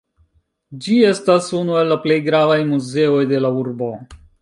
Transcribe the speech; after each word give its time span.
Ĝi 0.85 0.95
estas 1.09 1.51
unu 1.61 1.79
el 1.83 1.93
la 1.95 1.99
plej 2.07 2.19
gravaj 2.31 2.59
muzeoj 2.73 3.25
de 3.35 3.47
la 3.47 3.57
urbo. 3.63 3.97